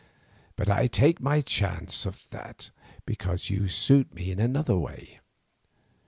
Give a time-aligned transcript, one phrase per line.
[0.55, 2.71] But I take my chance of that
[3.05, 5.19] because you suit me in another way.